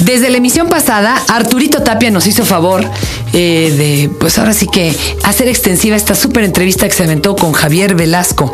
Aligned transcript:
Desde 0.00 0.30
la 0.30 0.38
emisión 0.38 0.68
pasada, 0.68 1.14
Arturito 1.28 1.82
Tapia 1.82 2.10
nos 2.10 2.26
hizo 2.26 2.44
favor 2.44 2.84
eh, 3.32 3.74
de, 3.76 4.10
pues 4.18 4.38
ahora 4.38 4.52
sí 4.52 4.66
que 4.66 4.94
hacer 5.24 5.48
extensiva 5.48 5.96
esta 5.96 6.14
súper 6.14 6.44
entrevista 6.44 6.86
que 6.86 6.94
se 6.94 7.04
aventó 7.04 7.34
con 7.36 7.52
Javier 7.52 7.94
Velasco, 7.94 8.52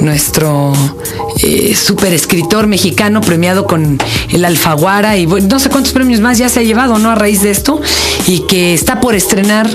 nuestro 0.00 0.72
eh, 1.42 1.74
súper 1.74 2.12
escritor 2.12 2.66
mexicano 2.66 3.20
premiado 3.20 3.66
con 3.66 3.98
el 4.30 4.44
Alfaguara 4.44 5.16
y 5.16 5.26
no 5.26 5.58
sé 5.58 5.70
cuántos 5.70 5.92
premios 5.92 6.20
más 6.20 6.38
ya 6.38 6.48
se 6.48 6.60
ha 6.60 6.62
llevado, 6.62 6.98
¿no? 6.98 7.10
A 7.10 7.14
raíz 7.14 7.42
de 7.42 7.50
esto 7.50 7.80
y 8.26 8.40
que 8.46 8.74
está 8.74 9.00
por 9.00 9.14
estrenar 9.14 9.68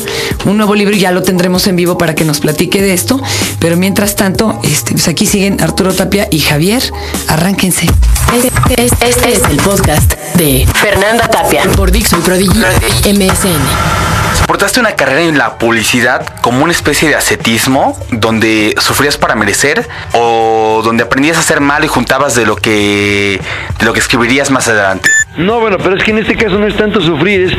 un 0.45 0.57
nuevo 0.57 0.75
libro 0.75 0.95
y 0.95 0.99
ya 0.99 1.11
lo 1.11 1.23
tendremos 1.23 1.67
en 1.67 1.75
vivo 1.75 1.97
para 1.97 2.15
que 2.15 2.23
nos 2.23 2.39
platique 2.39 2.81
de 2.81 2.93
esto. 2.93 3.19
Pero 3.59 3.77
mientras 3.77 4.15
tanto, 4.15 4.59
este, 4.63 4.91
pues 4.91 5.07
aquí 5.07 5.25
siguen 5.25 5.61
Arturo 5.61 5.93
Tapia 5.93 6.27
y 6.31 6.39
Javier. 6.39 6.83
Arránquense. 7.27 7.87
Este, 8.35 8.83
este, 8.83 9.09
este 9.09 9.33
es 9.33 9.41
el 9.49 9.57
podcast 9.57 10.13
de 10.35 10.67
Fernanda 10.81 11.27
Tapia 11.29 11.63
por 11.75 11.91
Dixon 11.91 12.21
Prodigy 12.21 12.59
MSN. 13.05 14.04
Soportaste 14.45 14.79
una 14.79 14.91
carrera 14.91 15.23
en 15.23 15.39
la 15.39 15.57
publicidad 15.57 16.23
como 16.41 16.63
una 16.63 16.71
especie 16.71 17.09
de 17.09 17.15
ascetismo 17.15 17.97
donde 18.11 18.75
sufrías 18.77 19.17
para 19.17 19.33
merecer 19.33 19.87
o 20.13 20.81
donde 20.83 21.01
aprendías 21.01 21.37
a 21.37 21.39
hacer 21.39 21.61
mal 21.61 21.83
y 21.83 21.87
juntabas 21.87 22.35
de 22.35 22.45
lo 22.45 22.55
que 22.55 23.41
de 23.79 23.85
lo 23.87 23.91
que 23.91 23.99
escribirías 23.99 24.51
más 24.51 24.67
adelante. 24.67 25.09
No, 25.35 25.59
bueno, 25.59 25.77
pero 25.79 25.97
es 25.97 26.03
que 26.03 26.11
en 26.11 26.19
este 26.19 26.35
caso 26.35 26.59
no 26.59 26.67
es 26.67 26.77
tanto 26.77 27.01
sufrir, 27.01 27.41
es 27.41 27.53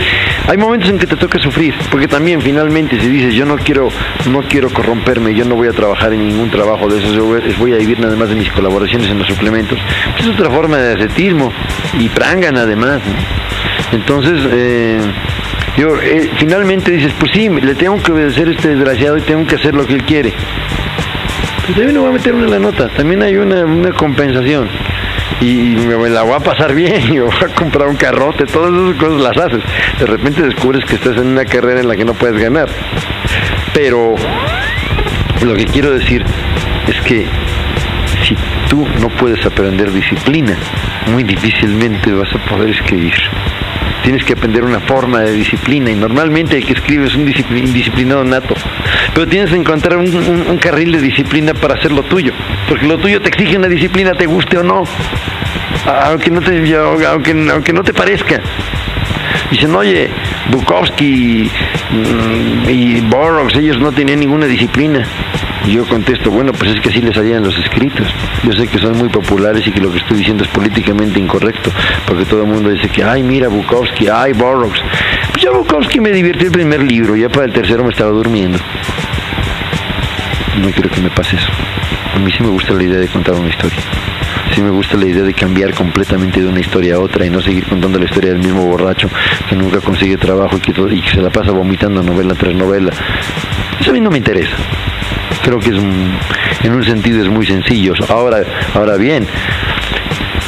hay 0.49 0.57
momentos 0.59 0.89
en 0.89 1.01
que 1.01 1.09
te 1.09 1.17
toca 1.17 1.41
sufrir, 1.41 1.75
porque 1.91 2.07
también 2.07 2.41
finalmente 2.41 3.01
si 3.01 3.09
dices 3.09 3.35
yo 3.35 3.47
no 3.47 3.57
quiero 3.57 3.89
no 4.31 4.43
quiero 4.43 4.73
corromperme, 4.73 5.35
yo 5.35 5.45
no 5.45 5.57
voy 5.57 5.67
a 5.67 5.73
trabajar 5.73 6.13
en 6.13 6.29
ningún 6.29 6.53
trabajo 6.53 6.89
de 6.89 7.01
esos, 7.01 7.17
yo 7.17 7.25
voy 7.59 7.73
a 7.73 7.79
vivir 7.79 7.99
nada 7.99 8.15
más 8.15 8.29
de 8.29 8.37
mis 8.37 8.53
colaboraciones 8.53 9.11
en 9.11 9.19
los 9.19 9.27
suplementos, 9.27 9.77
pues 10.13 10.29
es 10.29 10.35
otra 10.35 10.51
forma 10.51 10.77
de 10.77 10.93
ascetismo 10.95 11.53
y 11.99 12.09
prangan 12.11 12.57
además. 12.57 13.01
Entonces, 13.93 14.41
eh, 14.53 15.01
yo, 15.77 15.95
eh, 16.01 16.31
finalmente 16.39 16.91
dices, 16.91 17.13
pues 17.19 17.33
sí, 17.33 17.49
le 17.49 17.75
tengo 17.75 18.03
que 18.03 18.13
obedecer 18.13 18.49
a 18.49 18.51
este 18.53 18.69
desgraciado 18.69 19.19
y 19.19 19.21
tengo 19.21 19.47
que 19.47 19.57
hacer 19.57 19.75
lo 19.75 19.87
que 19.87 19.95
él 19.95 20.05
quiere. 20.05 20.33
Pues 21.67 21.77
también 21.77 21.95
le 21.95 21.99
voy 21.99 22.09
a 22.09 22.13
meter 22.13 22.35
una 22.35 22.47
la 22.47 22.59
nota, 22.59 22.89
también 22.89 23.23
hay 23.23 23.37
una, 23.37 23.93
compensación. 23.93 24.69
Y 25.41 25.77
me 25.77 26.09
la 26.09 26.23
voy 26.23 26.35
a 26.35 26.41
pasar 26.41 26.75
bien, 26.75 27.03
y 27.13 27.19
voy 27.19 27.31
a 27.43 27.55
comprar 27.55 27.89
un 27.89 27.97
carrote, 27.97 28.47
todas 28.47 28.73
esas 28.73 28.97
cosas 28.97 29.21
las 29.21 29.37
haces. 29.37 29.63
De 29.99 30.07
repente 30.07 30.43
descubres 30.43 30.85
que 30.87 30.95
estás 30.95 31.17
en 31.19 31.27
una 31.27 31.45
carrera 31.45 31.81
en 31.81 31.89
la 31.89 31.97
que 31.97 32.05
no 32.05 32.15
puedes 32.15 32.41
ganar. 32.41 32.69
Pero 33.75 34.15
lo 35.43 35.55
que 35.55 35.67
quiero 35.67 35.91
decir 35.91 36.25
es 36.89 37.01
que 37.03 37.27
si 38.27 38.35
tú 38.71 38.87
no 39.01 39.11
puedes 39.11 39.45
aprender 39.45 39.93
disciplina, 39.93 40.57
muy 41.09 41.23
difícilmente 41.23 42.13
vas 42.13 42.35
a 42.35 42.39
poder 42.49 42.71
escribir 42.71 43.13
tienes 44.07 44.23
que 44.23 44.35
aprender 44.35 44.63
una 44.63 44.79
forma 44.79 45.19
de 45.19 45.33
disciplina 45.33 45.91
y 45.91 45.97
normalmente 45.97 46.57
el 46.57 46.65
que 46.65 46.75
escribe 46.75 47.07
es 47.07 47.17
un 47.17 47.23
indisciplinado 47.23 48.23
nato, 48.23 48.55
pero 49.13 49.27
tienes 49.27 49.51
que 49.51 49.57
encontrar 49.57 49.97
un, 49.97 50.59
carril 50.59 50.93
de 50.93 51.01
disciplina 51.01 51.55
para 51.55 51.75
hacer 51.75 51.91
lo 51.91 52.05
tuyo, 52.05 52.33
porque 52.69 52.87
lo 52.87 52.99
tuyo 52.99 53.21
te 53.21 53.31
exige 53.31 53.57
una 53.57 53.67
disciplina, 53.67 54.13
te 54.13 54.27
guste 54.27 54.59
o 54.59 54.63
no, 54.63 54.85
aunque 56.05 56.31
no 56.31 56.41
te, 56.41 56.77
aunque, 56.77 57.49
aunque 57.51 57.73
no 57.73 57.83
te 57.83 57.93
parezca. 57.93 58.41
Dicen, 59.51 59.75
oye, 59.75 60.09
Bukowski 60.53 61.51
mm, 61.91 62.71
y 62.71 63.01
Burroughs, 63.01 63.57
ellos 63.57 63.81
no 63.81 63.91
tenían 63.91 64.21
ninguna 64.21 64.47
disciplina. 64.47 65.05
Y 65.67 65.73
yo 65.73 65.85
contesto, 65.85 66.31
bueno, 66.31 66.53
pues 66.53 66.77
es 66.77 66.81
que 66.81 66.91
así 66.91 67.01
les 67.01 67.15
salían 67.15 67.43
los 67.43 67.59
escritos. 67.59 68.07
Yo 68.45 68.53
sé 68.53 68.69
que 68.69 68.79
son 68.79 68.97
muy 68.97 69.09
populares 69.09 69.67
y 69.67 69.73
que 69.73 69.81
lo 69.81 69.91
que 69.91 69.99
estoy 69.99 70.19
diciendo 70.19 70.45
es 70.45 70.51
políticamente 70.51 71.19
incorrecto, 71.19 71.73
porque 72.07 72.25
todo 72.25 72.43
el 72.43 72.49
mundo 72.49 72.71
dice 72.71 72.89
que, 72.89 73.03
ay, 73.03 73.25
mira 73.25 73.49
Bukowski, 73.49 74.07
ay, 74.07 74.33
Burroughs. 74.33 74.81
Pues 75.33 75.43
ya 75.43 75.51
Bukowski 75.51 75.99
me 75.99 76.11
divirtió 76.11 76.47
el 76.47 76.53
primer 76.53 76.83
libro, 76.85 77.17
ya 77.17 77.29
para 77.29 77.47
el 77.47 77.53
tercero 77.53 77.83
me 77.83 77.91
estaba 77.91 78.11
durmiendo. 78.13 78.59
No 80.63 80.71
quiero 80.71 80.89
que 80.89 81.01
me 81.01 81.11
pase 81.11 81.35
eso. 81.35 81.49
A 82.15 82.21
mí 82.21 82.31
sí 82.31 82.45
me 82.45 82.49
gusta 82.51 82.73
la 82.73 82.85
idea 82.85 82.99
de 82.99 83.09
contar 83.09 83.35
una 83.35 83.49
historia. 83.49 83.79
Sí 84.55 84.63
me 84.63 84.71
gusta 84.71 84.97
la 84.97 85.07
idea 85.07 85.25
de 85.25 85.35
cambiar 85.35 85.75
completamente 85.75 86.41
de 86.41 86.49
una 86.49 86.61
historia 86.61 86.95
a 86.95 87.01
otra 87.01 87.27
y 87.27 87.31
no 87.31 87.43
seguir 87.43 87.67
contando 87.67 87.99
la 87.99 88.05
historia 88.05 88.31
del 88.31 88.39
mismo 88.39 88.65
borracho 88.65 89.11
que 89.49 89.57
nunca 89.57 89.81
consigue 89.81 90.17
trabajo 90.17 90.57
y 90.57 90.61
que, 90.61 90.71
y 90.71 91.03
que 91.03 91.11
se 91.11 91.21
la 91.21 91.31
pasa 91.31 91.51
vomitando 91.51 92.05
novela 92.05 92.35
tras 92.35 92.55
novela. 92.55 92.93
Eso 93.81 93.91
a 93.91 93.93
mí 93.93 94.01
no 94.01 94.11
me 94.11 94.19
interesa 94.19 94.57
creo 95.47 95.61
que 95.61 95.71
es 95.71 95.77
en 96.65 96.73
un 96.73 96.85
sentido 96.85 97.23
es 97.23 97.29
muy 97.29 97.47
sencillo. 97.47 97.95
Ahora, 98.09 98.43
ahora 98.75 98.97
bien, 98.97 99.27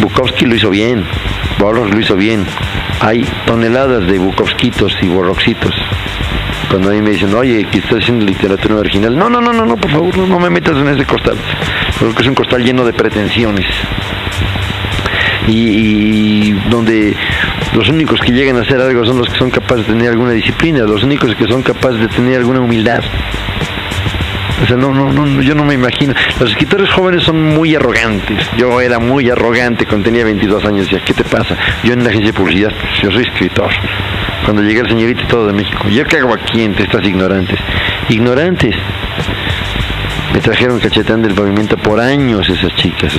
Bukowski 0.01 0.45
lo 0.45 0.57
hizo 0.57 0.71
bien, 0.71 1.05
Borros 1.59 1.89
lo 1.89 2.01
hizo 2.01 2.17
bien. 2.17 2.45
Hay 3.01 3.25
toneladas 3.47 4.09
de 4.09 4.19
Bukowskitos 4.19 4.97
y 5.01 5.07
Borroxitos. 5.07 5.73
Cuando 6.69 6.91
a 6.91 6.93
mí 6.93 7.01
me 7.01 7.11
dicen, 7.11 7.33
oye, 7.33 7.65
que 7.71 7.79
estás 7.79 8.03
haciendo 8.03 8.27
literatura 8.27 8.75
original, 8.75 9.17
no, 9.17 9.31
no, 9.31 9.41
no, 9.41 9.53
no, 9.53 9.65
no, 9.65 9.77
por 9.77 9.91
favor, 9.91 10.19
no, 10.19 10.39
me 10.41 10.51
metas 10.51 10.77
en 10.77 10.89
ese 10.89 11.07
costal. 11.07 11.37
Creo 11.99 12.13
que 12.13 12.23
es 12.23 12.29
un 12.29 12.35
costal 12.35 12.65
lleno 12.65 12.85
de 12.85 12.93
pretensiones. 12.93 13.67
y, 15.47 16.51
donde 16.71 17.17
los 17.73 17.89
únicos 17.89 18.21
que 18.21 18.33
llegan 18.33 18.57
a 18.57 18.63
hacer 18.63 18.81
algo 18.81 19.05
son 19.05 19.19
los 19.19 19.29
que 19.29 19.39
son 19.39 19.51
capaces 19.51 19.87
de 19.87 19.93
tener 19.93 20.11
alguna 20.11 20.33
disciplina, 20.33 20.81
los 20.81 21.05
únicos 21.05 21.35
que 21.37 21.47
son 21.47 21.63
capaces 21.63 22.01
de 22.01 22.09
tener 22.09 22.39
alguna 22.39 22.61
humildad. 22.61 23.03
O 24.63 24.67
sea, 24.67 24.77
no, 24.77 24.93
no, 24.93 25.13
no, 25.13 25.41
yo 25.41 25.55
no 25.55 25.65
me 25.65 25.75
imagino. 25.75 26.15
Los 26.41 26.51
escritores 26.51 26.91
jóvenes 26.91 27.23
son 27.23 27.43
muy 27.55 27.75
arrogantes. 27.75 28.39
Yo 28.57 28.81
era 28.81 28.99
muy 28.99 29.31
arrogante 29.31 29.87
cuando 29.87 30.07
tenía 30.07 30.25
22 30.25 30.65
años. 30.65 30.91
Ya, 30.91 30.99
¿qué 31.05 31.15
te 31.15 31.25
pasa? 31.25 31.57
Yo 31.85 31.93
en 31.93 32.03
la 32.03 32.11
agencia 32.11 32.33
de 32.33 32.39
publicidad, 32.39 32.73
pues, 32.81 33.03
yo 33.03 33.11
soy 33.11 33.23
escritor. 33.23 33.71
Cuando 34.45 34.63
llegué 34.63 34.81
el 34.81 34.89
señorito 34.89 35.27
todo 35.29 35.47
de 35.47 35.53
México, 35.53 35.89
¿yo 35.89 36.05
qué 36.05 36.19
hago 36.19 36.35
aquí 36.35 36.63
entre 36.63 36.85
estas 36.85 37.05
ignorantes? 37.05 37.59
Ignorantes. 38.09 38.75
Me 40.33 40.41
trajeron 40.41 40.79
cachetán 40.79 41.23
del 41.23 41.35
pavimento 41.35 41.77
por 41.77 42.01
años 42.01 42.49
esas 42.49 42.75
chicas, 42.77 43.13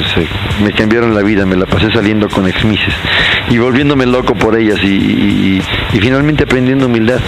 me 0.64 0.72
cambiaron 0.72 1.16
la 1.16 1.22
vida, 1.22 1.46
me 1.46 1.56
la 1.56 1.66
pasé 1.66 1.92
saliendo 1.92 2.30
con 2.30 2.48
exmises 2.48 2.94
y 3.50 3.58
volviéndome 3.58 4.06
loco 4.06 4.36
por 4.36 4.58
ellas 4.58 4.80
y 4.84 5.60
finalmente 6.00 6.44
aprendiendo 6.44 6.86
humildad. 6.86 7.20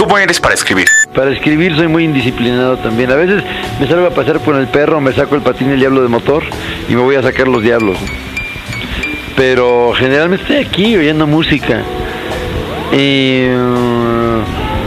¿Cómo 0.00 0.16
eres 0.16 0.40
para 0.40 0.54
escribir? 0.54 0.86
Para 1.14 1.30
escribir 1.30 1.76
soy 1.76 1.86
muy 1.86 2.04
indisciplinado 2.04 2.78
también. 2.78 3.10
A 3.10 3.16
veces 3.16 3.44
me 3.78 3.86
salgo 3.86 4.06
a 4.06 4.10
pasar 4.10 4.40
por 4.40 4.54
el 4.54 4.66
perro, 4.66 4.98
me 4.98 5.12
saco 5.12 5.34
el 5.34 5.42
patín 5.42 5.68
el 5.68 5.78
diablo 5.78 6.00
de 6.00 6.08
motor 6.08 6.42
y 6.88 6.94
me 6.94 7.02
voy 7.02 7.16
a 7.16 7.22
sacar 7.22 7.46
los 7.46 7.62
diablos. 7.62 7.98
Pero 9.36 9.92
generalmente 9.94 10.44
estoy 10.44 10.56
aquí 10.56 10.96
oyendo 10.96 11.26
música. 11.26 11.82
Y 12.94 13.42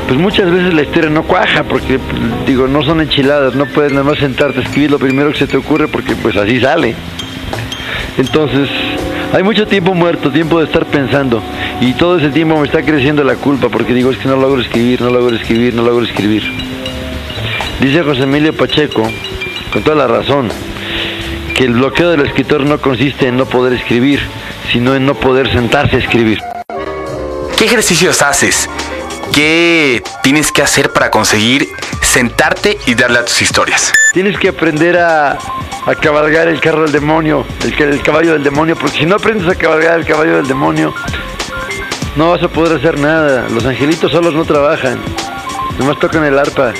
pues 0.07 0.19
muchas 0.19 0.49
veces 0.49 0.73
la 0.73 0.81
historia 0.81 1.11
no 1.11 1.21
cuaja 1.21 1.63
porque 1.63 1.99
digo, 2.47 2.67
no 2.67 2.81
son 2.81 2.99
enchiladas, 2.99 3.53
no 3.53 3.67
puedes 3.67 3.91
nada 3.91 4.05
más 4.05 4.17
sentarte 4.17 4.61
a 4.61 4.63
escribir 4.63 4.89
lo 4.89 4.97
primero 4.97 5.31
que 5.31 5.37
se 5.37 5.45
te 5.45 5.57
ocurre 5.57 5.87
porque 5.87 6.15
pues 6.15 6.35
así 6.37 6.59
sale. 6.59 6.95
Entonces, 8.17 8.67
hay 9.33 9.41
mucho 9.41 9.67
tiempo 9.67 9.95
muerto, 9.95 10.31
tiempo 10.31 10.59
de 10.59 10.65
estar 10.65 10.85
pensando. 10.85 11.41
Y 11.81 11.93
todo 11.93 12.19
ese 12.19 12.29
tiempo 12.29 12.55
me 12.55 12.67
está 12.67 12.83
creciendo 12.83 13.23
la 13.23 13.35
culpa 13.35 13.67
porque 13.67 13.93
digo, 13.93 14.11
es 14.11 14.17
que 14.19 14.27
no 14.27 14.35
logro 14.35 14.61
escribir, 14.61 15.01
no 15.01 15.09
logro 15.09 15.35
escribir, 15.35 15.73
no 15.73 15.81
logro 15.81 16.05
escribir. 16.05 16.43
Dice 17.81 18.03
José 18.03 18.23
Emilio 18.23 18.55
Pacheco, 18.55 19.09
con 19.73 19.83
toda 19.83 19.95
la 19.95 20.07
razón, 20.07 20.49
que 21.55 21.63
el 21.63 21.73
bloqueo 21.73 22.11
del 22.11 22.21
escritor 22.21 22.63
no 22.63 22.79
consiste 22.79 23.27
en 23.27 23.37
no 23.37 23.45
poder 23.45 23.73
escribir, 23.73 24.19
sino 24.71 24.95
en 24.95 25.07
no 25.07 25.15
poder 25.15 25.51
sentarse 25.51 25.95
a 25.95 25.99
escribir. 25.99 26.39
¿Qué 27.57 27.65
ejercicios 27.65 28.21
haces? 28.21 28.69
¿Qué 29.33 30.03
tienes 30.21 30.51
que 30.51 30.61
hacer 30.61 30.91
para 30.91 31.09
conseguir 31.09 31.69
sentarte 32.13 32.77
y 32.85 32.93
darle 32.93 33.19
a 33.19 33.25
tus 33.25 33.41
historias? 33.41 33.91
Tienes 34.13 34.37
que 34.37 34.49
aprender 34.49 34.99
a, 34.99 35.31
a 35.31 35.95
cabalgar 35.99 36.47
el 36.47 36.59
carro 36.59 36.83
del 36.83 36.91
demonio, 36.91 37.43
el, 37.63 37.73
el 37.73 38.03
caballo 38.03 38.33
del 38.33 38.43
demonio, 38.43 38.75
porque 38.75 38.99
si 38.99 39.05
no 39.07 39.15
aprendes 39.15 39.47
a 39.47 39.55
cabalgar 39.55 39.97
el 39.97 40.05
caballo 40.05 40.35
del 40.35 40.47
demonio, 40.47 40.93
no 42.15 42.29
vas 42.29 42.43
a 42.43 42.49
poder 42.49 42.77
hacer 42.77 42.99
nada. 42.99 43.49
Los 43.49 43.65
angelitos 43.65 44.11
solos 44.11 44.35
no 44.35 44.45
trabajan, 44.45 44.99
nomás 45.79 45.97
tocan 45.97 46.23
el 46.23 46.37
arpa. 46.37 46.73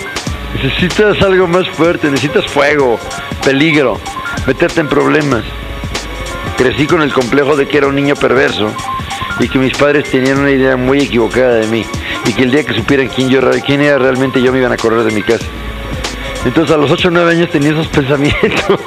Necesitas 0.54 1.20
algo 1.24 1.48
más 1.48 1.68
fuerte, 1.68 2.12
necesitas 2.12 2.46
fuego, 2.46 3.00
peligro, 3.44 4.00
meterte 4.46 4.82
en 4.82 4.88
problemas. 4.88 5.44
Crecí 6.58 6.86
con 6.86 7.02
el 7.02 7.12
complejo 7.12 7.56
de 7.56 7.68
que 7.68 7.80
era 7.80 7.88
un 7.88 7.96
niño 7.96 8.16
perverso 8.16 8.72
y 9.40 9.48
que 9.50 9.60
mis 9.60 9.74
padres 9.78 10.10
tenían 10.10 10.40
una 10.40 10.52
idea 10.52 10.78
muy 10.78 11.00
equivocada 11.00 11.56
de 11.56 11.68
mí 11.68 11.86
y 12.26 12.34
que 12.34 12.44
el 12.44 12.52
día 12.52 12.64
que 12.64 12.74
supieran 12.74 13.08
quién, 13.08 13.30
yo, 13.30 13.42
quién 13.66 13.82
era 13.82 13.98
realmente 13.98 14.42
yo 14.42 14.52
me 14.52 14.60
iban 14.60 14.72
a 14.72 14.78
correr 14.78 15.04
de 15.04 15.12
mi 15.12 15.22
casa. 15.22 15.46
Entonces 16.46 16.76
a 16.76 16.78
los 16.78 16.92
8 16.92 17.08
o 17.08 17.12
9 17.12 17.32
años 17.32 17.50
tenía 17.50 17.72
esos 17.72 17.88
pensamientos. 17.90 18.80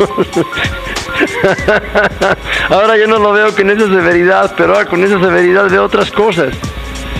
ahora 2.68 2.96
yo 2.96 3.06
no 3.06 3.18
lo 3.18 3.32
veo 3.32 3.54
con 3.54 3.70
esa 3.70 3.86
severidad, 3.86 4.54
pero 4.56 4.74
ahora 4.74 4.86
con 4.86 5.02
esa 5.02 5.18
severidad 5.20 5.70
veo 5.70 5.84
otras 5.84 6.10
cosas. 6.10 6.54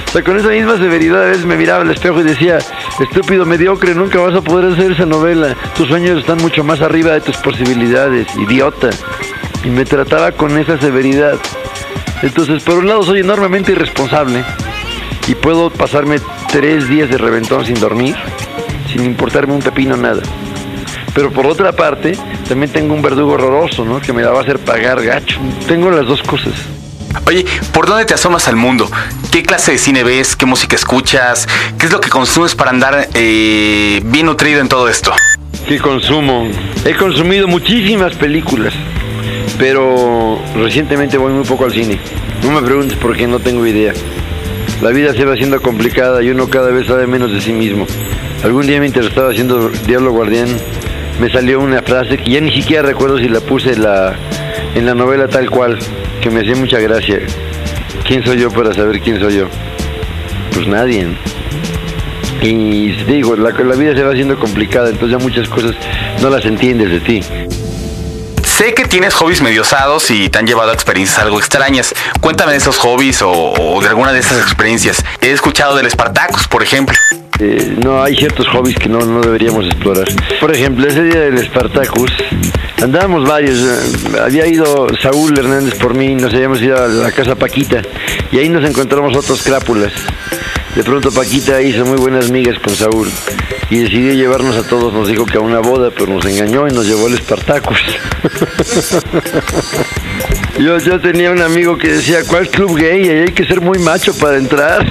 O 0.08 0.12
sea, 0.12 0.22
con 0.22 0.38
esa 0.38 0.48
misma 0.48 0.76
severidad 0.76 1.24
a 1.24 1.26
veces 1.26 1.44
me 1.44 1.56
miraba 1.56 1.82
al 1.82 1.90
espejo 1.90 2.20
y 2.20 2.24
decía, 2.24 2.58
estúpido, 3.00 3.44
mediocre, 3.44 3.94
nunca 3.94 4.18
vas 4.20 4.34
a 4.34 4.40
poder 4.40 4.72
hacer 4.72 4.92
esa 4.92 5.04
novela. 5.04 5.54
Tus 5.74 5.88
sueños 5.88 6.20
están 6.20 6.38
mucho 6.38 6.64
más 6.64 6.80
arriba 6.80 7.12
de 7.12 7.20
tus 7.20 7.36
posibilidades, 7.38 8.26
idiota. 8.36 8.90
Y 9.64 9.68
me 9.68 9.84
trataba 9.84 10.32
con 10.32 10.56
esa 10.58 10.78
severidad. 10.78 11.38
Entonces, 12.22 12.62
por 12.62 12.78
un 12.78 12.88
lado 12.88 13.02
soy 13.02 13.20
enormemente 13.20 13.72
irresponsable 13.72 14.44
y 15.26 15.34
puedo 15.34 15.70
pasarme 15.70 16.18
tres 16.50 16.88
días 16.88 17.10
de 17.10 17.18
reventón 17.18 17.64
sin 17.64 17.78
dormir, 17.78 18.16
sin 18.92 19.04
importarme 19.04 19.54
un 19.54 19.62
pepino 19.62 19.96
nada. 19.96 20.22
Pero 21.14 21.30
por 21.30 21.46
otra 21.46 21.72
parte, 21.72 22.16
también 22.48 22.72
tengo 22.72 22.94
un 22.94 23.02
verdugo 23.02 23.32
horroroso, 23.32 23.84
¿no? 23.84 24.00
Que 24.00 24.12
me 24.12 24.22
la 24.22 24.30
va 24.30 24.40
a 24.40 24.42
hacer 24.42 24.58
pagar 24.58 25.02
gacho. 25.02 25.38
Tengo 25.66 25.90
las 25.90 26.06
dos 26.06 26.22
cosas. 26.22 26.52
Oye, 27.26 27.44
¿por 27.72 27.86
dónde 27.86 28.04
te 28.04 28.14
asomas 28.14 28.46
al 28.48 28.56
mundo? 28.56 28.90
¿Qué 29.30 29.42
clase 29.42 29.72
de 29.72 29.78
cine 29.78 30.04
ves? 30.04 30.36
¿Qué 30.36 30.46
música 30.46 30.76
escuchas? 30.76 31.48
¿Qué 31.78 31.86
es 31.86 31.92
lo 31.92 32.00
que 32.00 32.10
consumes 32.10 32.54
para 32.54 32.70
andar 32.70 33.08
eh, 33.14 34.00
bien 34.04 34.26
nutrido 34.26 34.60
en 34.60 34.68
todo 34.68 34.88
esto? 34.88 35.12
¿Qué 35.66 35.78
consumo? 35.78 36.48
He 36.84 36.94
consumido 36.94 37.48
muchísimas 37.48 38.14
películas, 38.14 38.74
pero 39.58 40.38
recientemente 40.54 41.18
voy 41.18 41.32
muy 41.32 41.44
poco 41.44 41.64
al 41.64 41.72
cine. 41.72 41.98
No 42.42 42.50
me 42.50 42.66
preguntes 42.66 42.96
por 42.98 43.16
qué, 43.16 43.26
no 43.26 43.38
tengo 43.38 43.66
idea. 43.66 43.92
La 44.82 44.90
vida 44.90 45.14
se 45.14 45.24
va 45.24 45.32
haciendo 45.32 45.60
complicada 45.62 46.22
y 46.22 46.30
uno 46.30 46.48
cada 46.48 46.70
vez 46.70 46.86
sabe 46.86 47.06
menos 47.06 47.32
de 47.32 47.40
sí 47.40 47.52
mismo. 47.52 47.86
Algún 48.44 48.66
día 48.66 48.78
mientras 48.80 49.06
estaba 49.06 49.30
haciendo 49.30 49.70
Diablo 49.86 50.12
Guardián, 50.12 50.48
me 51.20 51.30
salió 51.30 51.60
una 51.60 51.82
frase 51.82 52.18
que 52.18 52.30
ya 52.30 52.40
ni 52.40 52.52
siquiera 52.52 52.82
recuerdo 52.82 53.18
si 53.18 53.28
la 53.28 53.40
puse 53.40 53.72
en 53.72 53.82
la, 53.82 54.14
en 54.74 54.84
la 54.84 54.94
novela 54.94 55.28
tal 55.28 55.48
cual, 55.50 55.78
que 56.20 56.30
me 56.30 56.40
hacía 56.40 56.54
mucha 56.56 56.78
gracia. 56.78 57.20
¿Quién 58.06 58.22
soy 58.22 58.38
yo 58.38 58.50
para 58.50 58.74
saber 58.74 59.00
quién 59.00 59.18
soy 59.18 59.38
yo? 59.38 59.46
Pues 60.52 60.68
nadie. 60.68 61.06
Y 62.42 62.92
digo, 63.04 63.34
la, 63.34 63.50
la 63.50 63.74
vida 63.74 63.94
se 63.94 64.02
va 64.02 64.10
haciendo 64.10 64.38
complicada, 64.38 64.90
entonces 64.90 65.18
ya 65.18 65.24
muchas 65.24 65.48
cosas 65.48 65.74
no 66.22 66.28
las 66.28 66.44
entiendes 66.44 66.90
de 66.90 67.00
ti. 67.00 67.20
Sé 68.56 68.72
que 68.72 68.86
tienes 68.86 69.12
hobbies 69.12 69.42
medio 69.42 69.60
osados 69.60 70.10
y 70.10 70.30
te 70.30 70.38
han 70.38 70.46
llevado 70.46 70.70
a 70.70 70.74
experiencias 70.74 71.18
algo 71.18 71.38
extrañas. 71.38 71.94
Cuéntame 72.22 72.52
de 72.52 72.58
esos 72.58 72.78
hobbies 72.78 73.20
o, 73.22 73.78
de 73.82 73.88
alguna 73.88 74.14
de 74.14 74.20
esas 74.20 74.40
experiencias. 74.40 75.04
He 75.20 75.30
escuchado 75.30 75.76
del 75.76 75.90
Spartacus, 75.90 76.48
por 76.48 76.62
ejemplo. 76.62 76.96
Eh, 77.38 77.76
no, 77.84 78.02
hay 78.02 78.16
ciertos 78.16 78.48
hobbies 78.48 78.78
que 78.78 78.88
no, 78.88 79.00
no 79.00 79.20
deberíamos 79.20 79.66
explorar. 79.66 80.08
Por 80.40 80.54
ejemplo, 80.54 80.88
ese 80.88 81.02
día 81.02 81.20
del 81.20 81.38
Spartacus, 81.44 82.10
andábamos 82.82 83.28
varios. 83.28 83.58
eh, 83.58 84.20
Había 84.24 84.46
ido 84.46 84.86
Saúl 85.02 85.38
Hernández 85.38 85.74
por 85.74 85.92
mí, 85.92 86.14
nos 86.14 86.32
habíamos 86.32 86.62
ido 86.62 86.82
a 86.82 86.88
la 86.88 87.12
casa 87.12 87.34
Paquita 87.34 87.82
y 88.32 88.38
ahí 88.38 88.48
nos 88.48 88.64
encontramos 88.64 89.14
otros 89.14 89.42
crápulas. 89.42 89.92
De 90.76 90.84
pronto 90.84 91.10
Paquita 91.10 91.62
hizo 91.62 91.86
muy 91.86 91.96
buenas 91.96 92.30
migas 92.30 92.58
con 92.58 92.74
Saúl 92.76 93.10
y 93.70 93.78
decidió 93.78 94.12
llevarnos 94.12 94.56
a 94.56 94.68
todos. 94.68 94.92
Nos 94.92 95.08
dijo 95.08 95.24
que 95.24 95.38
a 95.38 95.40
una 95.40 95.60
boda, 95.60 95.90
pero 95.90 96.06
nos 96.06 96.26
engañó 96.26 96.68
y 96.68 96.70
nos 96.70 96.86
llevó 96.86 97.06
al 97.06 97.16
Spartacus. 97.16 97.78
Yo, 100.58 100.78
yo 100.78 100.98
tenía 101.00 101.32
un 101.32 101.42
amigo 101.42 101.76
que 101.76 101.88
decía, 101.88 102.20
¿cuál 102.26 102.48
club 102.48 102.78
gay? 102.78 103.06
Ahí 103.06 103.18
hay 103.18 103.32
que 103.32 103.44
ser 103.44 103.60
muy 103.60 103.78
macho 103.78 104.14
para 104.14 104.38
entrar. 104.38 104.90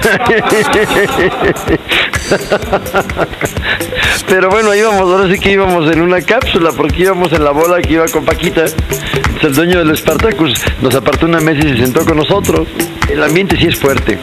Pero 4.28 4.48
bueno, 4.48 4.72
íbamos, 4.76 5.00
ahora 5.02 5.28
sí 5.32 5.40
que 5.40 5.50
íbamos 5.50 5.90
en 5.90 6.02
una 6.02 6.22
cápsula, 6.22 6.70
porque 6.70 7.02
íbamos 7.02 7.32
en 7.32 7.42
la 7.42 7.50
bola 7.50 7.82
que 7.82 7.94
iba 7.94 8.06
con 8.06 8.24
Paquita. 8.24 8.66
Entonces, 8.66 9.42
el 9.42 9.54
dueño 9.54 9.84
del 9.84 9.96
Spartacus 9.96 10.54
nos 10.80 10.94
apartó 10.94 11.26
una 11.26 11.40
mesa 11.40 11.66
y 11.66 11.70
se 11.76 11.78
sentó 11.78 12.04
con 12.04 12.16
nosotros. 12.16 12.68
El 13.10 13.20
ambiente 13.24 13.56
sí 13.56 13.66
es 13.66 13.76
fuerte. 13.76 14.20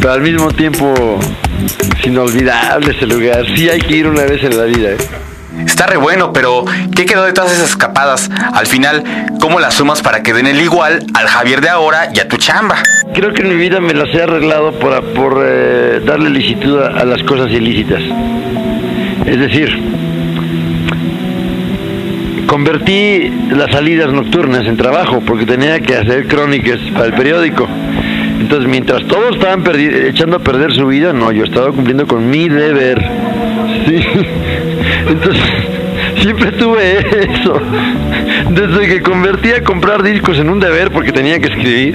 Pero 0.00 0.12
al 0.12 0.22
mismo 0.22 0.50
tiempo, 0.50 1.18
es 1.98 2.06
inolvidable 2.06 2.92
ese 2.92 3.06
lugar. 3.06 3.44
Sí 3.56 3.68
hay 3.68 3.80
que 3.80 3.96
ir 3.96 4.06
una 4.06 4.22
vez 4.22 4.42
en 4.44 4.56
la 4.56 4.64
vida. 4.64 4.90
¿eh? 4.90 4.96
Está 5.66 5.86
re 5.86 5.96
bueno, 5.96 6.32
pero 6.32 6.64
¿qué 6.94 7.04
quedó 7.04 7.24
de 7.24 7.32
todas 7.32 7.52
esas 7.52 7.70
escapadas? 7.70 8.30
Al 8.54 8.66
final, 8.66 9.04
¿cómo 9.40 9.60
las 9.60 9.74
sumas 9.74 10.00
para 10.02 10.22
que 10.22 10.32
den 10.32 10.46
el 10.46 10.60
igual 10.60 11.04
al 11.14 11.26
Javier 11.28 11.60
de 11.60 11.68
ahora 11.68 12.08
y 12.14 12.20
a 12.20 12.28
tu 12.28 12.36
chamba? 12.36 12.76
Creo 13.14 13.32
que 13.32 13.42
en 13.42 13.50
mi 13.50 13.56
vida 13.56 13.80
me 13.80 13.92
las 13.94 14.12
he 14.14 14.22
arreglado 14.22 14.72
por, 14.78 15.02
por 15.12 15.44
eh, 15.46 16.00
darle 16.04 16.30
licitud 16.30 16.80
a, 16.80 17.00
a 17.00 17.04
las 17.04 17.22
cosas 17.24 17.50
ilícitas. 17.50 18.00
Es 19.26 19.38
decir, 19.38 19.78
convertí 22.46 23.30
las 23.50 23.70
salidas 23.70 24.12
nocturnas 24.12 24.66
en 24.66 24.76
trabajo 24.76 25.20
porque 25.20 25.46
tenía 25.46 25.80
que 25.80 25.96
hacer 25.96 26.26
crónicas 26.26 26.78
para 26.94 27.06
el 27.06 27.12
periódico. 27.12 27.68
Entonces, 28.52 28.70
mientras 28.70 29.02
todos 29.06 29.36
estaban 29.36 29.64
echando 30.08 30.36
a 30.36 30.40
perder 30.40 30.74
su 30.74 30.86
vida, 30.86 31.14
no, 31.14 31.32
yo 31.32 31.44
estaba 31.44 31.72
cumpliendo 31.72 32.06
con 32.06 32.28
mi 32.28 32.50
deber. 32.50 32.98
Entonces, 35.08 35.42
siempre 36.20 36.52
tuve 36.52 36.98
eso. 37.32 37.54
Desde 38.50 38.88
que 38.88 39.00
convertí 39.00 39.52
a 39.52 39.62
comprar 39.64 40.02
discos 40.02 40.38
en 40.38 40.50
un 40.50 40.60
deber 40.60 40.90
porque 40.90 41.12
tenía 41.12 41.38
que 41.40 41.46
escribir 41.46 41.94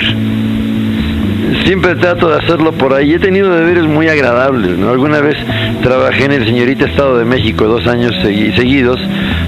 siempre 1.63 1.95
trato 1.95 2.29
de 2.29 2.37
hacerlo 2.37 2.71
por 2.71 2.91
ahí. 2.93 3.13
He 3.13 3.19
tenido 3.19 3.53
deberes 3.55 3.83
muy 3.83 4.07
agradables. 4.07 4.79
Alguna 4.79 5.19
vez 5.21 5.35
trabajé 5.83 6.25
en 6.25 6.31
el 6.31 6.45
señorita 6.45 6.85
Estado 6.85 7.19
de 7.19 7.25
México 7.25 7.65
dos 7.65 7.85
años 7.87 8.13
segui- 8.23 8.55
seguidos. 8.55 8.99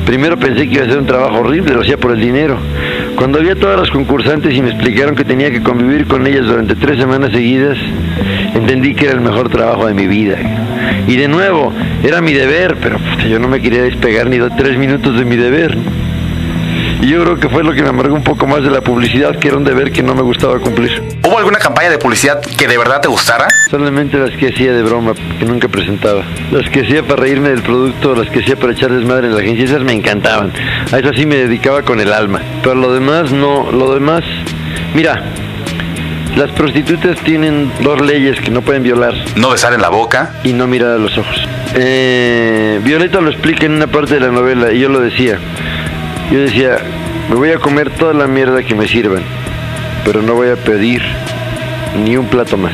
Primero 0.05 0.37
pensé 0.37 0.67
que 0.67 0.75
iba 0.75 0.83
a 0.83 0.87
ser 0.89 0.99
un 0.99 1.07
trabajo 1.07 1.39
horrible, 1.39 1.73
lo 1.73 1.81
hacía 1.81 1.97
por 1.97 2.11
el 2.11 2.19
dinero. 2.21 2.57
Cuando 3.19 3.41
vi 3.41 3.49
a 3.49 3.55
todas 3.55 3.77
las 3.77 3.89
concursantes 3.89 4.55
y 4.55 4.61
me 4.61 4.69
explicaron 4.69 5.13
que 5.13 5.25
tenía 5.25 5.51
que 5.51 5.61
convivir 5.61 6.07
con 6.07 6.25
ellas 6.25 6.45
durante 6.45 6.73
tres 6.75 6.97
semanas 6.97 7.33
seguidas, 7.33 7.77
entendí 8.55 8.95
que 8.95 9.07
era 9.07 9.15
el 9.15 9.19
mejor 9.19 9.49
trabajo 9.49 9.87
de 9.87 9.93
mi 9.93 10.07
vida. 10.07 10.37
Y 11.05 11.17
de 11.17 11.27
nuevo, 11.27 11.73
era 12.01 12.21
mi 12.21 12.31
deber, 12.31 12.77
pero 12.81 12.97
yo 13.29 13.37
no 13.37 13.49
me 13.49 13.59
quería 13.59 13.83
despegar 13.83 14.27
ni 14.27 14.37
de 14.37 14.49
tres 14.51 14.77
minutos 14.77 15.19
de 15.19 15.25
mi 15.25 15.35
deber. 15.35 15.77
Y 17.01 17.07
yo 17.07 17.21
creo 17.21 17.37
que 17.37 17.49
fue 17.49 17.61
lo 17.61 17.73
que 17.73 17.83
me 17.83 17.89
amargó 17.89 18.15
un 18.15 18.23
poco 18.23 18.47
más 18.47 18.63
de 18.63 18.71
la 18.71 18.79
publicidad, 18.79 19.35
que 19.37 19.49
era 19.49 19.57
un 19.57 19.65
deber 19.65 19.91
que 19.91 20.01
no 20.01 20.15
me 20.15 20.21
gustaba 20.21 20.57
cumplir. 20.59 21.03
¿Hubo 21.39 21.45
alguna 21.45 21.59
campaña 21.59 21.89
de 21.89 21.97
publicidad 21.97 22.41
que 22.41 22.67
de 22.67 22.77
verdad 22.77 22.99
te 22.99 23.07
gustara? 23.07 23.47
Solamente 23.71 24.17
las 24.17 24.31
que 24.31 24.49
hacía 24.49 24.73
de 24.73 24.83
broma, 24.83 25.13
que 25.39 25.45
nunca 25.45 25.69
presentaba. 25.69 26.25
Las 26.51 26.69
que 26.69 26.81
hacía 26.81 27.01
para 27.01 27.21
reírme 27.21 27.47
del 27.47 27.61
producto, 27.61 28.13
las 28.13 28.29
que 28.29 28.39
hacía 28.39 28.57
para 28.57 28.73
echar 28.73 28.91
desmadre 28.91 29.27
en 29.27 29.35
la 29.35 29.39
agencia, 29.39 29.63
esas 29.63 29.81
me 29.81 29.93
encantaban. 29.93 30.51
A 30.91 30.99
eso 30.99 31.13
sí 31.13 31.25
me 31.25 31.37
dedicaba 31.37 31.83
con 31.83 32.01
el 32.01 32.11
alma. 32.11 32.41
Pero 32.61 32.75
lo 32.75 32.93
demás 32.93 33.31
no, 33.31 33.71
lo 33.71 33.93
demás... 33.93 34.25
Mira, 34.93 35.23
las 36.35 36.51
prostitutas 36.51 37.17
tienen 37.19 37.71
dos 37.83 38.01
leyes 38.01 38.37
que 38.41 38.51
no 38.51 38.61
pueden 38.61 38.83
violar 38.83 39.13
No 39.37 39.51
besar 39.51 39.71
en 39.73 39.81
la 39.81 39.87
boca. 39.87 40.33
y 40.43 40.51
no 40.51 40.67
mirar 40.67 40.91
a 40.91 40.97
los 40.97 41.17
ojos. 41.17 41.47
Eh, 41.73 42.81
Violeta 42.83 43.21
lo 43.21 43.29
explica 43.29 43.65
en 43.65 43.75
una 43.75 43.87
parte 43.87 44.15
de 44.15 44.19
la 44.19 44.27
novela 44.27 44.73
y 44.73 44.79
yo 44.81 44.89
lo 44.89 44.99
decía. 44.99 45.39
Yo 46.33 46.39
decía, 46.39 46.79
me 47.29 47.35
voy 47.35 47.51
a 47.51 47.59
comer 47.59 47.91
toda 47.91 48.13
la 48.13 48.27
mierda 48.27 48.61
que 48.61 48.75
me 48.75 48.89
sirvan, 48.89 49.23
pero 50.05 50.21
no 50.21 50.33
voy 50.33 50.49
a 50.49 50.55
pedir 50.55 51.01
ni 52.03 52.17
un 52.17 52.27
plato 52.27 52.57
más. 52.57 52.73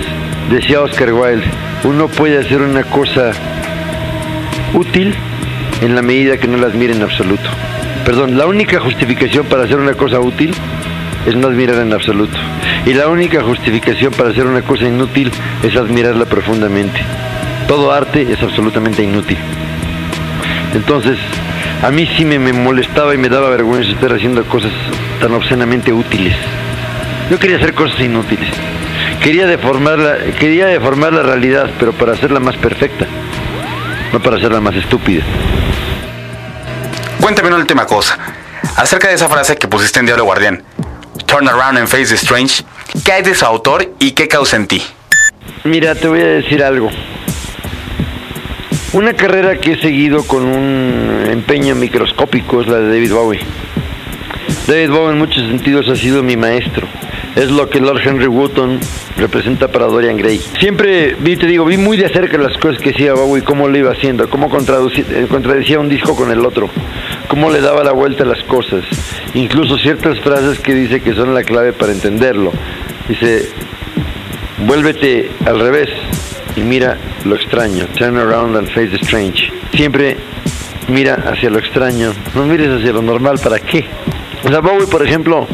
Decía 0.50 0.82
Oscar 0.82 1.14
Wilde, 1.14 1.46
uno 1.84 2.08
puede 2.08 2.40
hacer 2.40 2.62
una 2.62 2.84
cosa 2.84 3.32
útil 4.74 5.14
en 5.82 5.96
la 5.96 6.02
medida 6.02 6.38
que 6.38 6.48
no 6.48 6.58
la 6.58 6.68
admire 6.68 6.94
en 6.94 7.02
absoluto. 7.02 7.50
Perdón, 8.06 8.38
la 8.38 8.46
única 8.46 8.80
justificación 8.80 9.46
para 9.48 9.64
hacer 9.64 9.78
una 9.78 9.94
cosa 9.94 10.20
útil 10.20 10.54
es 11.26 11.36
no 11.36 11.48
admirar 11.48 11.78
en 11.78 11.94
absoluto. 11.94 12.38
Y 12.86 12.94
la 12.94 13.08
única 13.08 13.42
justificación 13.42 14.14
para 14.14 14.30
hacer 14.30 14.46
una 14.46 14.62
cosa 14.62 14.86
inútil 14.86 15.32
es 15.64 15.76
admirarla 15.76 16.26
profundamente. 16.26 17.00
Todo 17.68 17.92
arte 17.92 18.32
es 18.32 18.42
absolutamente 18.44 19.04
inútil. 19.04 19.38
Entonces, 20.76 21.18
a 21.82 21.90
mí 21.90 22.08
sí 22.16 22.26
me, 22.26 22.38
me 22.38 22.54
molestaba 22.54 23.16
y 23.16 23.18
me 23.18 23.30
daba 23.30 23.50
vergüenza 23.50 23.90
estar 23.92 24.14
haciendo 24.14 24.44
cosas 24.46 24.72
tan 25.20 25.34
obscenamente 25.34 25.92
útiles. 25.92 26.36
Yo 27.30 27.40
quería 27.40 27.58
hacer 27.58 27.74
cosas 27.74 28.00
inútiles. 28.00 28.50
Quería 29.22 29.48
deformar 29.48 29.98
la, 29.98 30.18
quería 30.40 30.68
deformar 30.68 31.14
la 31.14 31.24
realidad, 31.24 31.70
pero 31.80 31.92
para 31.94 32.14
hacerla 32.14 32.40
más 32.40 32.56
perfecta, 32.58 33.08
no 34.14 34.22
para 34.22 34.38
hacerla 34.38 34.62
más 34.62 34.76
estúpida. 34.76 35.24
Cuéntame 37.20 37.48
una 37.48 37.58
última 37.58 37.86
cosa. 37.86 38.18
Acerca 38.76 39.08
de 39.08 39.16
esa 39.16 39.28
frase 39.28 39.56
que 39.56 39.68
pusiste 39.68 40.00
en 40.00 40.06
Diablo 40.06 40.26
Guardián. 40.26 40.64
Turn 41.26 41.48
around 41.48 41.78
and 41.78 41.88
face 41.88 42.10
the 42.10 42.16
strange. 42.16 42.64
¿Qué 43.04 43.12
hay 43.14 43.24
de 43.24 43.34
su 43.34 43.46
autor 43.46 43.92
y 44.00 44.12
qué 44.12 44.28
causa 44.28 44.58
en 44.58 44.68
ti? 44.68 44.84
Mira, 45.64 45.96
te 45.96 46.08
voy 46.08 46.22
a 46.22 46.26
decir 46.26 46.64
algo. 46.64 46.92
Una 48.94 49.14
carrera 49.14 49.58
que 49.58 49.74
he 49.74 49.82
seguido 49.82 50.24
con 50.28 50.46
un 50.46 51.28
empeño 51.30 51.74
microscópico 51.74 52.62
es 52.62 52.68
la 52.68 52.78
de 52.78 52.90
David 52.90 53.12
Bowie. 53.12 53.42
David 54.68 54.90
Bowie 54.90 55.12
en 55.12 55.18
muchos 55.18 55.48
sentidos 55.48 55.90
ha 55.90 55.96
sido 55.96 56.22
mi 56.22 56.38
maestro. 56.38 56.88
Es 57.36 57.52
lo 57.52 57.70
que 57.70 57.82
Lord 57.82 58.00
Henry 58.02 58.28
Wotton 58.28 58.80
representa 59.18 59.68
para 59.68 59.88
Dorian 59.88 60.16
Gray. 60.16 60.40
Siempre, 60.60 61.16
vi, 61.20 61.36
te 61.36 61.48
digo, 61.48 61.66
vi 61.66 61.76
muy 61.76 61.98
de 61.98 62.08
cerca 62.08 62.38
las 62.38 62.58
cosas 62.58 62.82
que 62.82 62.92
hacía 62.92 63.14
Bowie, 63.14 63.44
cómo 63.44 63.68
lo 63.68 63.78
iba 63.78 63.92
haciendo, 63.92 64.30
cómo 64.30 64.48
eh, 64.48 65.28
contradecía 65.30 65.80
un 65.80 65.90
disco 65.90 66.16
con 66.16 66.32
el 66.32 66.46
otro, 66.46 66.70
cómo 67.28 67.50
le 67.50 67.60
daba 67.60 67.84
la 67.84 67.92
vuelta 67.92 68.24
a 68.24 68.28
las 68.28 68.42
cosas, 68.44 68.86
incluso 69.34 69.78
ciertas 69.78 70.18
frases 70.22 70.60
que 70.60 70.74
dice 70.74 71.02
que 71.02 71.14
son 71.14 71.34
la 71.34 71.44
clave 71.44 71.74
para 71.74 71.92
entenderlo. 71.92 72.54
Dice, 73.10 73.50
vuélvete 74.66 75.30
al 75.46 75.60
revés 75.60 75.90
y 76.56 76.62
mira 76.62 76.98
lo 77.26 77.36
extraño. 77.36 77.86
Turn 77.98 78.18
around 78.18 78.56
and 78.56 78.70
face 78.70 78.90
the 78.90 79.06
strange. 79.06 79.52
Siempre 79.74 80.16
mira 80.88 81.16
hacia 81.16 81.50
lo 81.50 81.60
extraño. 81.60 82.14
No 82.34 82.46
mires 82.46 82.70
hacia 82.70 82.94
lo 82.94 83.02
normal. 83.02 83.40
¿Para 83.44 83.60
qué? 83.60 83.86
O 84.44 84.50
sea, 84.50 84.60
Bowie, 84.60 84.88
por 84.88 85.06
ejemplo, 85.06 85.48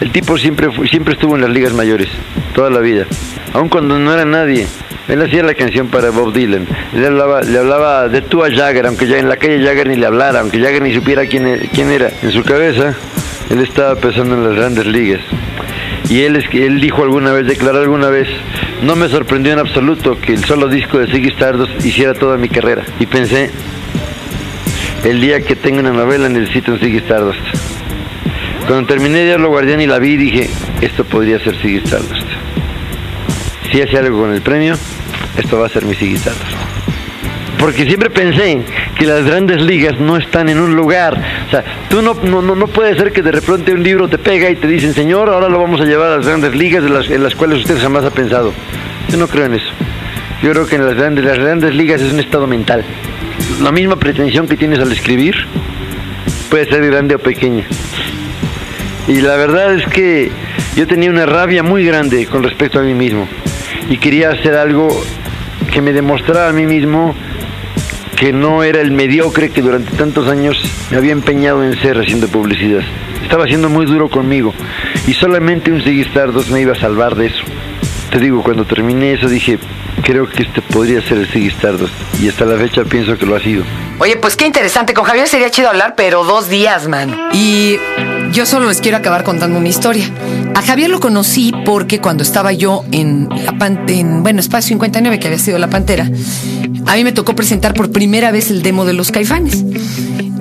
El 0.00 0.10
tipo 0.10 0.36
siempre, 0.36 0.68
siempre 0.90 1.14
estuvo 1.14 1.36
en 1.36 1.42
las 1.42 1.50
ligas 1.50 1.72
mayores, 1.72 2.08
toda 2.54 2.68
la 2.70 2.80
vida. 2.80 3.06
Aun 3.52 3.68
cuando 3.68 3.98
no 3.98 4.12
era 4.12 4.24
nadie. 4.24 4.66
Él 5.06 5.20
hacía 5.22 5.42
la 5.42 5.54
canción 5.54 5.88
para 5.88 6.10
Bob 6.10 6.32
Dylan. 6.32 6.66
Le 6.94 7.06
hablaba, 7.06 7.42
le 7.42 7.58
hablaba 7.58 8.08
de 8.08 8.22
tú 8.22 8.42
a 8.42 8.50
Jagger, 8.50 8.86
aunque 8.86 9.06
ya 9.06 9.18
en 9.18 9.28
la 9.28 9.36
calle 9.36 9.62
Jagger 9.62 9.86
ni 9.88 9.96
le 9.96 10.06
hablara, 10.06 10.40
aunque 10.40 10.58
Jagger 10.60 10.82
ni 10.82 10.94
supiera 10.94 11.26
quién, 11.26 11.46
e- 11.46 11.68
quién 11.72 11.90
era. 11.90 12.10
En 12.22 12.32
su 12.32 12.42
cabeza, 12.42 12.94
él 13.50 13.60
estaba 13.60 13.96
pensando 13.96 14.34
en 14.34 14.44
las 14.44 14.56
grandes 14.56 14.86
ligas. 14.86 15.20
Y 16.08 16.22
él, 16.22 16.42
él 16.52 16.80
dijo 16.80 17.02
alguna 17.02 17.32
vez, 17.32 17.46
declaró 17.46 17.80
alguna 17.80 18.08
vez, 18.08 18.28
no 18.82 18.96
me 18.96 19.08
sorprendió 19.08 19.52
en 19.52 19.58
absoluto 19.58 20.18
que 20.20 20.32
el 20.32 20.44
solo 20.44 20.68
disco 20.68 20.98
de 20.98 21.06
Ziggy 21.06 21.28
Stardust 21.28 21.84
hiciera 21.84 22.14
toda 22.14 22.36
mi 22.36 22.48
carrera. 22.48 22.82
Y 22.98 23.06
pensé, 23.06 23.50
el 25.04 25.20
día 25.20 25.42
que 25.42 25.54
tenga 25.54 25.80
una 25.80 25.92
novela 25.92 26.28
necesito 26.28 26.72
un 26.72 26.78
Ziggy 26.78 26.98
Stardust. 26.98 27.40
Cuando 28.66 28.86
terminé 28.86 29.24
Diablo 29.24 29.50
Guardián 29.50 29.80
y 29.80 29.86
la 29.86 29.98
vi, 29.98 30.16
dije, 30.16 30.48
esto 30.80 31.04
podría 31.04 31.38
ser 31.38 31.54
Ziggy 31.56 31.78
Stardust. 31.78 32.26
Si 33.70 33.82
hace 33.82 33.98
algo 33.98 34.20
con 34.20 34.32
el 34.32 34.40
premio, 34.40 34.74
esto 35.36 35.58
va 35.58 35.66
a 35.66 35.68
ser 35.68 35.84
mi 35.84 35.94
Ziggy 35.94 36.14
Stardust. 36.14 36.56
Porque 37.58 37.84
siempre 37.84 38.08
pensé 38.08 38.62
que 38.96 39.06
las 39.06 39.24
grandes 39.24 39.62
ligas 39.62 39.98
no 40.00 40.16
están 40.16 40.48
en 40.48 40.60
un 40.60 40.74
lugar. 40.74 41.20
O 41.46 41.50
sea, 41.50 41.64
tú 41.88 42.00
no, 42.00 42.14
no, 42.14 42.42
no, 42.42 42.66
puede 42.66 42.96
ser 42.96 43.12
que 43.12 43.22
de 43.22 43.32
repente 43.32 43.72
un 43.72 43.82
libro 43.82 44.08
te 44.08 44.18
pega 44.18 44.50
y 44.50 44.56
te 44.56 44.66
dicen, 44.66 44.94
señor, 44.94 45.28
ahora 45.28 45.48
lo 45.48 45.60
vamos 45.60 45.80
a 45.80 45.84
llevar 45.84 46.12
a 46.12 46.16
las 46.16 46.26
grandes 46.26 46.54
ligas 46.54 46.82
de 46.82 47.14
en 47.14 47.22
las 47.22 47.34
cuales 47.34 47.60
usted 47.60 47.78
jamás 47.78 48.04
ha 48.04 48.10
pensado. 48.10 48.52
Yo 49.08 49.18
no 49.18 49.28
creo 49.28 49.46
en 49.46 49.54
eso. 49.54 49.70
Yo 50.42 50.50
creo 50.52 50.66
que 50.66 50.76
en 50.76 50.86
las 50.86 50.94
grandes, 50.94 51.24
las 51.24 51.38
grandes 51.38 51.74
ligas 51.74 52.00
es 52.00 52.12
un 52.12 52.20
estado 52.20 52.46
mental. 52.46 52.84
La 53.62 53.72
misma 53.72 53.96
pretensión 53.96 54.48
que 54.48 54.56
tienes 54.56 54.78
al 54.78 54.90
escribir 54.92 55.34
puede 56.50 56.66
ser 56.66 56.86
grande 56.86 57.14
o 57.14 57.18
pequeña. 57.18 57.64
Y 59.06 59.20
la 59.20 59.36
verdad 59.36 59.74
es 59.74 59.86
que 59.86 60.30
yo 60.76 60.86
tenía 60.86 61.10
una 61.10 61.26
rabia 61.26 61.62
muy 61.62 61.84
grande 61.84 62.26
con 62.26 62.42
respecto 62.42 62.78
a 62.78 62.82
mí 62.82 62.94
mismo. 62.94 63.28
Y 63.90 63.98
quería 63.98 64.30
hacer 64.30 64.54
algo 64.54 64.88
que 65.72 65.82
me 65.82 65.92
demostrara 65.92 66.48
a 66.48 66.52
mí 66.52 66.66
mismo 66.66 67.14
que 68.16 68.32
no 68.32 68.62
era 68.62 68.80
el 68.80 68.92
mediocre 68.92 69.50
que 69.50 69.60
durante 69.60 69.96
tantos 69.96 70.28
años 70.28 70.56
me 70.90 70.96
había 70.96 71.12
empeñado 71.12 71.64
en 71.64 71.78
ser 71.80 71.98
haciendo 71.98 72.28
publicidad. 72.28 72.82
Estaba 73.22 73.46
siendo 73.46 73.68
muy 73.68 73.86
duro 73.86 74.08
conmigo. 74.08 74.54
Y 75.06 75.14
solamente 75.14 75.72
un 75.72 75.82
Ziggy 75.82 76.02
Stardust 76.02 76.50
me 76.50 76.60
iba 76.60 76.72
a 76.72 76.80
salvar 76.80 77.14
de 77.16 77.26
eso. 77.26 77.44
Te 78.10 78.18
digo, 78.18 78.42
cuando 78.42 78.64
terminé 78.64 79.12
eso 79.12 79.28
dije, 79.28 79.58
creo 80.02 80.28
que 80.28 80.44
este 80.44 80.62
podría 80.62 81.02
ser 81.02 81.18
el 81.18 81.26
Ziggy 81.26 81.48
Stardust. 81.48 81.92
Y 82.22 82.28
hasta 82.28 82.44
la 82.44 82.56
fecha 82.56 82.84
pienso 82.84 83.18
que 83.18 83.26
lo 83.26 83.36
ha 83.36 83.40
sido. 83.40 83.64
Oye, 83.98 84.16
pues 84.16 84.36
qué 84.36 84.46
interesante. 84.46 84.94
Con 84.94 85.04
Javier 85.04 85.28
sería 85.28 85.50
chido 85.50 85.68
hablar, 85.68 85.94
pero 85.96 86.24
dos 86.24 86.48
días, 86.48 86.88
man. 86.88 87.14
Y 87.32 87.76
yo 88.34 88.46
solo 88.46 88.68
les 88.68 88.80
quiero 88.80 88.96
acabar 88.96 89.24
contando 89.24 89.58
una 89.58 89.68
historia. 89.68 90.10
A 90.54 90.62
Javier 90.62 90.90
lo 90.90 91.00
conocí 91.00 91.52
porque 91.64 92.00
cuando 92.00 92.22
estaba 92.22 92.52
yo 92.52 92.84
en 92.92 93.28
la 93.44 93.56
pan- 93.58 93.84
en, 93.88 94.22
bueno, 94.22 94.40
Espacio 94.40 94.68
59, 94.70 95.18
que 95.18 95.26
había 95.28 95.38
sido 95.38 95.58
La 95.58 95.70
Pantera, 95.70 96.10
a 96.86 96.96
mí 96.96 97.04
me 97.04 97.12
tocó 97.12 97.34
presentar 97.36 97.74
por 97.74 97.90
primera 97.92 98.30
vez 98.32 98.50
el 98.50 98.62
demo 98.62 98.84
de 98.84 98.92
los 98.92 99.10
caifanes. 99.10 99.64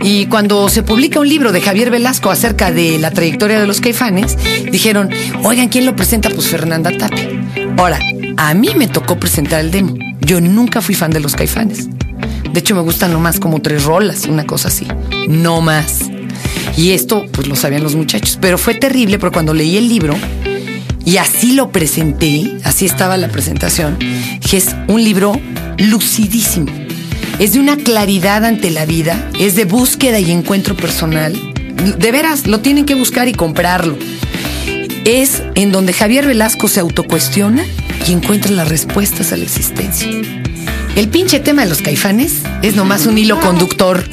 Y 0.02 0.26
cuando 0.26 0.68
se 0.70 0.84
publica 0.84 1.20
un 1.20 1.30
libro 1.30 1.52
de 1.52 1.62
Javier 1.62 1.90
Velasco 1.92 2.30
acerca 2.32 2.72
de 2.72 3.00
la 3.00 3.12
trayectoria 3.12 3.60
de 3.60 3.68
los 3.68 3.80
caifanes, 3.80 4.38
dijeron, 4.72 5.10
oigan, 5.44 5.70
¿quién 5.70 5.86
lo 5.86 5.96
presenta? 5.96 6.30
Pues 6.30 6.48
Fernanda 6.48 6.92
Tapia. 6.98 7.30
Ahora, 7.78 8.00
a 8.38 8.54
mí 8.54 8.70
me 8.76 8.88
tocó 8.88 9.18
presentar 9.18 9.62
el 9.62 9.72
demo. 9.72 9.94
Yo 10.20 10.42
nunca 10.42 10.82
fui 10.82 10.96
fan 10.96 11.12
de 11.12 11.20
los 11.22 11.36
caifanes. 11.36 11.88
De 12.52 12.60
hecho, 12.60 12.76
me 12.76 12.82
gustan 12.82 13.14
nomás 13.14 13.40
como 13.40 13.62
tres 13.62 13.84
rolas, 13.86 14.26
una 14.26 14.46
cosa 14.46 14.68
así. 14.68 14.88
No 15.28 15.62
más. 15.62 16.10
Y 16.78 16.92
esto, 16.92 17.26
pues 17.32 17.48
lo 17.48 17.56
sabían 17.56 17.84
los 17.84 17.96
muchachos. 17.96 18.38
Pero 18.42 18.58
fue 18.58 18.76
terrible 18.76 19.20
porque 19.20 19.34
cuando 19.34 19.54
leí 19.54 19.78
el 19.78 19.90
libro 19.90 20.16
y 21.06 21.18
así 21.18 21.54
lo 21.54 21.72
presenté, 21.72 22.58
así 22.64 22.86
estaba 22.86 23.18
la 23.18 23.28
presentación, 23.28 23.98
es 24.54 24.76
un 24.88 25.04
libro 25.04 25.40
lucidísimo. 25.78 26.72
Es 27.40 27.54
de 27.54 27.60
una 27.60 27.78
claridad 27.78 28.46
ante 28.46 28.70
la 28.70 28.86
vida, 28.86 29.30
es 29.40 29.56
de 29.56 29.66
búsqueda 29.66 30.20
y 30.20 30.32
encuentro 30.32 30.76
personal. 30.76 31.34
De 31.98 32.12
veras, 32.12 32.46
lo 32.46 32.60
tienen 32.60 32.86
que 32.86 32.94
buscar 32.94 33.28
y 33.28 33.34
comprarlo. 33.34 33.98
Es 35.06 35.42
en 35.56 35.72
donde 35.72 35.92
Javier 35.92 36.28
Velasco 36.28 36.68
se 36.68 36.80
autocuestiona 36.80 37.66
y 38.08 38.14
encuentra 38.14 38.52
las 38.52 38.70
respuestas 38.70 39.34
a 39.34 39.38
la 39.38 39.44
existencia. 39.44 40.08
El 40.96 41.10
pinche 41.10 41.40
tema 41.40 41.64
de 41.64 41.70
los 41.70 41.82
caifanes 41.82 42.44
es 42.62 42.76
nomás 42.76 43.08
un 43.08 43.18
hilo 43.18 43.40
conductor. 43.40 44.04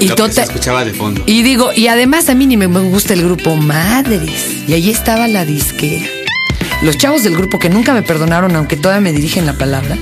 Y 0.00 0.08
Lo 0.08 0.16
que 0.16 0.32
se 0.32 0.42
escuchaba 0.42 0.84
de 0.84 0.92
fondo. 0.92 1.22
y 1.26 1.42
digo, 1.42 1.70
y 1.74 1.86
además 1.88 2.28
a 2.28 2.34
mí 2.34 2.46
ni 2.46 2.56
me 2.56 2.68
me 2.68 2.80
gusta 2.80 3.12
el 3.14 3.22
grupo 3.22 3.56
Madres. 3.56 4.64
Y 4.66 4.72
ahí 4.72 4.90
estaba 4.90 5.28
la 5.28 5.44
disquera. 5.44 6.06
Los 6.82 6.98
chavos 6.98 7.22
del 7.22 7.36
grupo 7.36 7.58
que 7.58 7.68
nunca 7.68 7.92
me 7.94 8.02
perdonaron, 8.02 8.56
aunque 8.56 8.76
todavía 8.76 9.00
me 9.00 9.12
dirigen 9.12 9.46
la 9.46 9.52
palabra. 9.52 9.96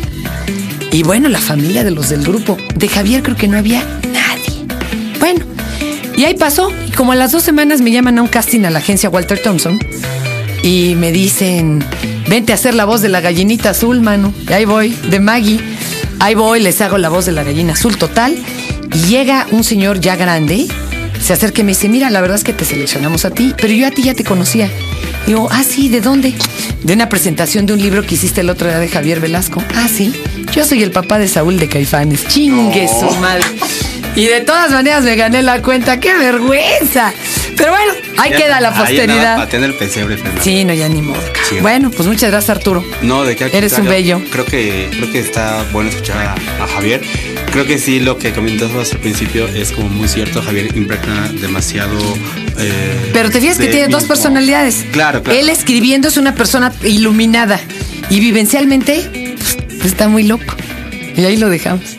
Y 0.92 1.02
bueno, 1.02 1.28
la 1.28 1.38
familia 1.40 1.84
de 1.84 1.90
los 1.90 2.08
del 2.08 2.22
grupo. 2.22 2.56
De 2.74 2.88
Javier 2.88 3.22
creo 3.22 3.36
que 3.36 3.48
no 3.48 3.58
había 3.58 3.84
nadie. 4.12 4.64
Bueno, 5.18 5.44
y 6.16 6.24
ahí 6.24 6.34
pasó. 6.34 6.72
Y 6.86 6.90
como 6.92 7.12
a 7.12 7.16
las 7.16 7.32
dos 7.32 7.42
semanas 7.42 7.80
me 7.80 7.90
llaman 7.90 8.18
a 8.18 8.22
un 8.22 8.28
casting 8.28 8.64
a 8.64 8.70
la 8.70 8.78
agencia 8.78 9.10
Walter 9.10 9.38
Thompson. 9.42 9.78
Y 10.62 10.94
me 10.96 11.12
dicen, 11.12 11.84
vente 12.28 12.52
a 12.52 12.54
hacer 12.56 12.74
la 12.74 12.84
voz 12.86 13.02
de 13.02 13.08
la 13.08 13.20
gallinita 13.20 13.70
azul, 13.70 14.00
mano. 14.00 14.32
Y 14.48 14.52
ahí 14.52 14.64
voy, 14.64 14.90
de 15.10 15.20
Maggie. 15.20 15.60
Ahí 16.18 16.34
voy, 16.34 16.60
les 16.60 16.80
hago 16.80 16.98
la 16.98 17.08
voz 17.08 17.24
de 17.26 17.32
la 17.32 17.44
gallina 17.44 17.72
azul 17.74 17.96
total. 17.96 18.36
Y 18.94 18.98
llega 19.08 19.46
un 19.50 19.64
señor 19.64 20.00
ya 20.00 20.16
grande, 20.16 20.66
se 21.22 21.32
acerca 21.32 21.60
y 21.60 21.64
me 21.64 21.72
dice, 21.72 21.88
mira, 21.88 22.10
la 22.10 22.20
verdad 22.20 22.36
es 22.36 22.44
que 22.44 22.52
te 22.52 22.64
seleccionamos 22.64 23.24
a 23.24 23.30
ti, 23.30 23.54
pero 23.56 23.72
yo 23.72 23.86
a 23.86 23.90
ti 23.90 24.02
ya 24.02 24.14
te 24.14 24.24
conocía. 24.24 24.68
Y 25.26 25.28
digo, 25.28 25.48
ah, 25.50 25.62
sí, 25.62 25.88
¿de 25.88 26.00
dónde? 26.00 26.34
De 26.82 26.94
una 26.94 27.08
presentación 27.08 27.66
de 27.66 27.74
un 27.74 27.80
libro 27.80 28.02
que 28.02 28.14
hiciste 28.14 28.40
el 28.40 28.50
otro 28.50 28.68
día 28.68 28.78
de 28.78 28.88
Javier 28.88 29.20
Velasco. 29.20 29.62
Ah, 29.74 29.88
sí, 29.88 30.12
yo 30.54 30.64
soy 30.64 30.82
el 30.82 30.90
papá 30.90 31.18
de 31.18 31.28
Saúl 31.28 31.58
de 31.58 31.68
Caifanes. 31.68 32.26
Chingue 32.28 32.88
su 32.88 33.10
madre. 33.20 33.44
Y 34.16 34.26
de 34.26 34.40
todas 34.40 34.72
maneras 34.72 35.04
me 35.04 35.14
gané 35.14 35.42
la 35.42 35.62
cuenta, 35.62 36.00
qué 36.00 36.14
vergüenza. 36.14 37.12
Pero 37.60 37.72
bueno, 37.72 37.92
ahí 38.18 38.30
Ya- 38.30 38.36
queda 38.38 38.60
la 38.60 38.72
posteridad. 38.74 39.36
pateando 39.36 39.66
el 39.68 39.74
pesebre. 39.74 40.16
Sí, 40.42 40.64
no, 40.64 40.72
ya 40.72 40.88
ni 40.88 41.02
modo. 41.02 41.20
Sí. 41.48 41.56
Bueno, 41.60 41.90
pues 41.90 42.08
muchas 42.08 42.30
gracias, 42.30 42.56
Arturo. 42.56 42.82
No, 43.02 43.24
de 43.24 43.36
al 43.42 43.54
Eres 43.54 43.72
un 43.78 43.86
bello. 43.86 44.20
Creo 44.30 44.44
que, 44.46 44.88
creo 44.90 45.12
que 45.12 45.18
está 45.20 45.64
bueno 45.72 45.90
escuchar 45.90 46.18
a, 46.18 46.64
a 46.64 46.66
Javier. 46.66 47.00
Creo 47.52 47.66
que 47.66 47.78
sí, 47.78 48.00
lo 48.00 48.16
que 48.16 48.32
comentabas 48.32 48.92
al 48.92 48.98
principio 49.00 49.46
es 49.48 49.72
como 49.72 49.88
muy 49.88 50.08
cierto. 50.08 50.40
Javier 50.42 50.74
impregna 50.76 51.28
demasiado. 51.40 51.98
eh, 52.58 53.10
Pero 53.12 53.30
te 53.30 53.40
fijas 53.40 53.58
que 53.58 53.66
tiene 53.66 53.88
dos 53.88 54.04
personalidades. 54.04 54.84
Claro, 54.92 55.22
claro. 55.22 55.38
Él 55.38 55.48
escribiendo 55.48 56.08
es 56.08 56.16
una 56.16 56.34
persona 56.34 56.72
iluminada 56.82 57.60
y 58.08 58.20
vivencialmente 58.20 59.36
pues, 59.36 59.84
está 59.84 60.08
muy 60.08 60.22
loco. 60.22 60.54
Y 61.16 61.24
ahí 61.24 61.36
lo 61.36 61.48
dejamos. 61.50 61.98